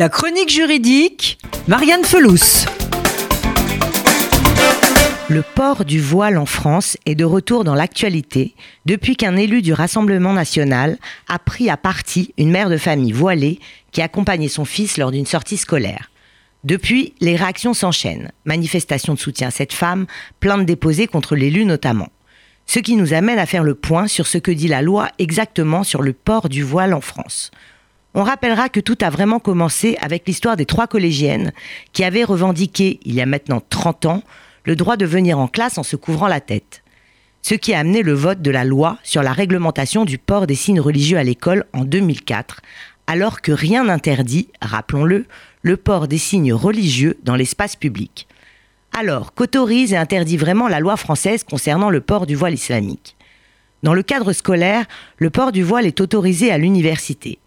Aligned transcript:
La 0.00 0.08
chronique 0.08 0.48
juridique, 0.48 1.40
Marianne 1.66 2.04
Felous. 2.04 2.66
Le 5.28 5.42
port 5.42 5.84
du 5.84 6.00
voile 6.00 6.38
en 6.38 6.46
France 6.46 6.96
est 7.04 7.16
de 7.16 7.24
retour 7.24 7.64
dans 7.64 7.74
l'actualité 7.74 8.54
depuis 8.86 9.16
qu'un 9.16 9.34
élu 9.34 9.60
du 9.60 9.72
Rassemblement 9.72 10.32
national 10.32 10.98
a 11.26 11.40
pris 11.40 11.68
à 11.68 11.76
partie 11.76 12.32
une 12.38 12.52
mère 12.52 12.70
de 12.70 12.76
famille 12.76 13.10
voilée 13.10 13.58
qui 13.90 14.00
accompagnait 14.00 14.46
son 14.46 14.64
fils 14.64 14.98
lors 14.98 15.10
d'une 15.10 15.26
sortie 15.26 15.56
scolaire. 15.56 16.12
Depuis, 16.62 17.14
les 17.20 17.34
réactions 17.34 17.74
s'enchaînent. 17.74 18.30
Manifestations 18.44 19.14
de 19.14 19.18
soutien 19.18 19.48
à 19.48 19.50
cette 19.50 19.72
femme, 19.72 20.06
plaintes 20.38 20.64
déposées 20.64 21.08
contre 21.08 21.34
l'élu 21.34 21.64
notamment. 21.64 22.10
Ce 22.66 22.78
qui 22.78 22.94
nous 22.94 23.14
amène 23.14 23.40
à 23.40 23.46
faire 23.46 23.64
le 23.64 23.74
point 23.74 24.06
sur 24.06 24.28
ce 24.28 24.38
que 24.38 24.52
dit 24.52 24.68
la 24.68 24.80
loi 24.80 25.08
exactement 25.18 25.82
sur 25.82 26.02
le 26.02 26.12
port 26.12 26.48
du 26.48 26.62
voile 26.62 26.94
en 26.94 27.00
France. 27.00 27.50
On 28.18 28.24
rappellera 28.24 28.68
que 28.68 28.80
tout 28.80 28.98
a 29.00 29.10
vraiment 29.10 29.38
commencé 29.38 29.96
avec 30.00 30.26
l'histoire 30.26 30.56
des 30.56 30.66
trois 30.66 30.88
collégiennes 30.88 31.52
qui 31.92 32.02
avaient 32.02 32.24
revendiqué, 32.24 32.98
il 33.04 33.14
y 33.14 33.20
a 33.20 33.26
maintenant 33.26 33.62
30 33.70 34.06
ans, 34.06 34.22
le 34.64 34.74
droit 34.74 34.96
de 34.96 35.06
venir 35.06 35.38
en 35.38 35.46
classe 35.46 35.78
en 35.78 35.84
se 35.84 35.94
couvrant 35.94 36.26
la 36.26 36.40
tête. 36.40 36.82
Ce 37.42 37.54
qui 37.54 37.74
a 37.74 37.78
amené 37.78 38.02
le 38.02 38.14
vote 38.14 38.42
de 38.42 38.50
la 38.50 38.64
loi 38.64 38.98
sur 39.04 39.22
la 39.22 39.32
réglementation 39.32 40.04
du 40.04 40.18
port 40.18 40.48
des 40.48 40.56
signes 40.56 40.80
religieux 40.80 41.16
à 41.16 41.22
l'école 41.22 41.64
en 41.72 41.84
2004, 41.84 42.60
alors 43.06 43.40
que 43.40 43.52
rien 43.52 43.84
n'interdit, 43.84 44.48
rappelons-le, 44.60 45.26
le 45.62 45.76
port 45.76 46.08
des 46.08 46.18
signes 46.18 46.52
religieux 46.52 47.20
dans 47.22 47.36
l'espace 47.36 47.76
public. 47.76 48.26
Alors, 48.98 49.32
qu'autorise 49.32 49.92
et 49.92 49.96
interdit 49.96 50.38
vraiment 50.38 50.66
la 50.66 50.80
loi 50.80 50.96
française 50.96 51.44
concernant 51.44 51.88
le 51.88 52.00
port 52.00 52.26
du 52.26 52.34
voile 52.34 52.54
islamique? 52.54 53.14
Dans 53.84 53.94
le 53.94 54.02
cadre 54.02 54.32
scolaire, 54.32 54.86
le 55.18 55.30
port 55.30 55.52
du 55.52 55.62
voile 55.62 55.86
est 55.86 56.00
autorisé 56.00 56.50
à 56.50 56.58
l'université. 56.58 57.38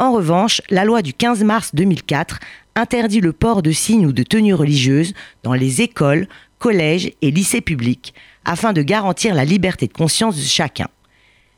En 0.00 0.12
revanche, 0.12 0.60
la 0.70 0.84
loi 0.84 1.02
du 1.02 1.12
15 1.14 1.44
mars 1.44 1.70
2004 1.74 2.40
interdit 2.74 3.20
le 3.20 3.32
port 3.32 3.62
de 3.62 3.70
signes 3.70 4.06
ou 4.06 4.12
de 4.12 4.24
tenues 4.24 4.54
religieuses 4.54 5.14
dans 5.44 5.54
les 5.54 5.82
écoles, 5.82 6.26
collèges 6.58 7.12
et 7.22 7.30
lycées 7.30 7.60
publics, 7.60 8.12
afin 8.44 8.72
de 8.72 8.82
garantir 8.82 9.34
la 9.34 9.44
liberté 9.44 9.86
de 9.86 9.92
conscience 9.92 10.36
de 10.36 10.42
chacun. 10.42 10.88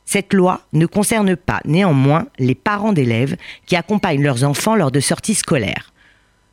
Cette 0.04 0.34
loi 0.34 0.60
ne 0.74 0.84
concerne 0.84 1.34
pas 1.34 1.60
néanmoins 1.64 2.26
les 2.38 2.54
parents 2.54 2.92
d'élèves 2.92 3.36
qui 3.64 3.74
accompagnent 3.74 4.22
leurs 4.22 4.44
enfants 4.44 4.76
lors 4.76 4.90
de 4.90 5.00
sorties 5.00 5.34
scolaires. 5.34 5.92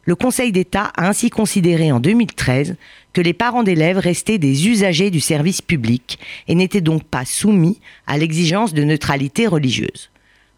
Le 0.05 0.15
Conseil 0.15 0.51
d'État 0.51 0.91
a 0.95 1.07
ainsi 1.07 1.29
considéré 1.29 1.91
en 1.91 1.99
2013 1.99 2.75
que 3.11 3.21
les 3.21 3.33
parents 3.33 3.63
d'élèves 3.63 3.99
restaient 3.99 4.37
des 4.37 4.67
usagers 4.67 5.11
du 5.11 5.19
service 5.19 5.61
public 5.61 6.17
et 6.47 6.55
n'étaient 6.55 6.81
donc 6.81 7.03
pas 7.03 7.25
soumis 7.25 7.79
à 8.07 8.17
l'exigence 8.17 8.73
de 8.73 8.83
neutralité 8.83 9.47
religieuse. 9.47 10.09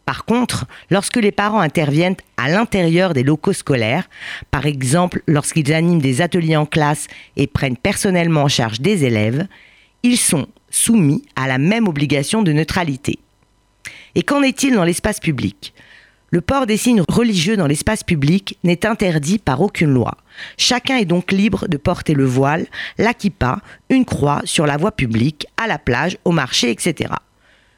Par 0.05 0.25
contre, 0.25 0.65
lorsque 0.91 1.17
les 1.17 1.31
parents 1.31 1.59
interviennent 1.59 2.15
à 2.37 2.49
l'intérieur 2.49 3.13
des 3.13 3.23
locaux 3.23 3.53
scolaires, 3.53 4.07
par 4.51 4.65
exemple 4.65 5.21
lorsqu'ils 5.27 5.73
animent 5.73 6.01
des 6.01 6.21
ateliers 6.21 6.57
en 6.57 6.65
classe 6.65 7.07
et 7.37 7.47
prennent 7.47 7.77
personnellement 7.77 8.43
en 8.43 8.47
charge 8.47 8.81
des 8.81 9.03
élèves, 9.03 9.47
ils 10.03 10.17
sont 10.17 10.47
soumis 10.69 11.23
à 11.35 11.47
la 11.47 11.57
même 11.57 11.87
obligation 11.87 12.43
de 12.43 12.51
neutralité. 12.51 13.19
Et 14.13 14.21
qu'en 14.21 14.43
est-il 14.43 14.75
dans 14.75 14.83
l'espace 14.83 15.19
public? 15.19 15.73
Le 16.29 16.41
port 16.41 16.65
des 16.65 16.77
signes 16.77 17.03
religieux 17.07 17.55
dans 17.57 17.67
l'espace 17.67 18.03
public 18.03 18.57
n'est 18.63 18.85
interdit 18.85 19.39
par 19.39 19.61
aucune 19.61 19.91
loi. 19.91 20.17
Chacun 20.57 20.97
est 20.97 21.05
donc 21.05 21.31
libre 21.31 21.67
de 21.67 21.77
porter 21.77 22.13
le 22.13 22.25
voile, 22.25 22.67
la 22.97 23.13
kippa, 23.13 23.59
une 23.89 24.05
croix 24.05 24.41
sur 24.43 24.65
la 24.65 24.77
voie 24.77 24.91
publique, 24.91 25.47
à 25.57 25.67
la 25.67 25.79
plage, 25.79 26.17
au 26.25 26.31
marché, 26.31 26.71
etc. 26.71 27.13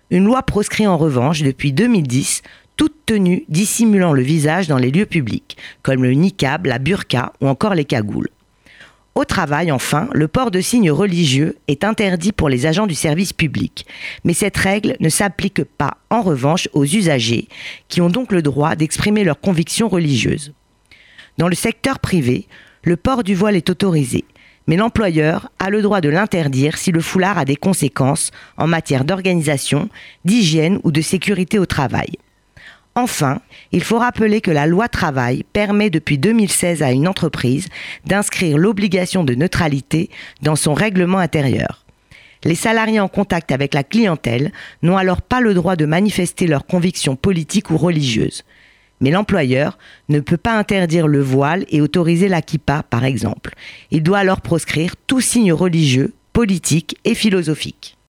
Une 0.09 0.23
loi 0.23 0.41
proscrit 0.41 0.87
en 0.87 0.97
revanche 0.97 1.41
depuis 1.41 1.73
2010 1.73 2.41
toute 2.77 3.05
tenue 3.05 3.43
dissimulant 3.49 4.13
le 4.13 4.21
visage 4.21 4.69
dans 4.69 4.77
les 4.77 4.91
lieux 4.91 5.05
publics, 5.05 5.57
comme 5.81 6.03
le 6.03 6.13
niqab, 6.13 6.65
la 6.65 6.79
burqa 6.79 7.33
ou 7.41 7.47
encore 7.47 7.75
les 7.75 7.83
cagoules. 7.83 8.29
Au 9.15 9.25
travail, 9.25 9.71
enfin, 9.71 10.07
le 10.13 10.27
port 10.27 10.51
de 10.51 10.61
signes 10.61 10.91
religieux 10.91 11.57
est 11.67 11.83
interdit 11.83 12.31
pour 12.31 12.47
les 12.47 12.67
agents 12.67 12.87
du 12.87 12.95
service 12.95 13.33
public, 13.33 13.85
mais 14.23 14.33
cette 14.33 14.55
règle 14.55 14.95
ne 14.99 15.09
s'applique 15.09 15.63
pas 15.63 15.97
en 16.09 16.21
revanche 16.21 16.69
aux 16.71 16.85
usagers, 16.85 17.47
qui 17.89 17.99
ont 17.99 18.09
donc 18.09 18.31
le 18.31 18.43
droit 18.43 18.75
d'exprimer 18.75 19.23
leurs 19.23 19.41
convictions 19.41 19.89
religieuses. 19.89 20.53
Dans 21.37 21.47
le 21.47 21.55
secteur 21.55 21.99
privé, 21.99 22.47
le 22.83 22.95
port 22.95 23.23
du 23.23 23.35
voile 23.35 23.55
est 23.55 23.69
autorisé, 23.69 24.23
mais 24.67 24.75
l'employeur 24.75 25.49
a 25.59 25.69
le 25.69 25.81
droit 25.81 26.01
de 26.01 26.09
l'interdire 26.09 26.77
si 26.77 26.91
le 26.91 27.01
foulard 27.01 27.37
a 27.37 27.45
des 27.45 27.55
conséquences 27.55 28.31
en 28.57 28.67
matière 28.67 29.05
d'organisation, 29.05 29.89
d'hygiène 30.25 30.79
ou 30.83 30.91
de 30.91 31.01
sécurité 31.01 31.57
au 31.57 31.65
travail. 31.65 32.17
Enfin, 32.95 33.41
il 33.71 33.83
faut 33.83 33.99
rappeler 33.99 34.41
que 34.41 34.49
la 34.49 34.65
loi 34.65 34.87
travail 34.87 35.43
permet 35.53 35.91
depuis 35.91 36.17
2016 36.17 36.81
à 36.81 36.91
une 36.91 37.07
entreprise 37.07 37.67
d'inscrire 38.05 38.57
l'obligation 38.57 39.23
de 39.23 39.35
neutralité 39.35 40.09
dans 40.41 40.55
son 40.55 40.73
règlement 40.73 41.19
intérieur. 41.19 41.85
Les 42.43 42.55
salariés 42.55 42.99
en 42.99 43.07
contact 43.07 43.51
avec 43.51 43.73
la 43.73 43.83
clientèle 43.83 44.51
n'ont 44.81 44.97
alors 44.97 45.21
pas 45.21 45.41
le 45.41 45.53
droit 45.53 45.75
de 45.75 45.85
manifester 45.85 46.47
leurs 46.47 46.65
convictions 46.65 47.15
politiques 47.15 47.69
ou 47.69 47.77
religieuses. 47.77 48.43
Mais 49.01 49.11
l'employeur 49.11 49.77
ne 50.09 50.19
peut 50.19 50.37
pas 50.37 50.57
interdire 50.57 51.07
le 51.07 51.21
voile 51.21 51.65
et 51.69 51.81
autoriser 51.81 52.27
la 52.27 52.41
kippa, 52.41 52.83
par 52.83 53.03
exemple. 53.03 53.53
Il 53.91 54.03
doit 54.03 54.19
alors 54.19 54.41
proscrire 54.41 54.95
tout 55.07 55.21
signe 55.21 55.53
religieux, 55.53 56.13
politique 56.33 56.97
et 57.05 57.15
philosophique. 57.15 57.96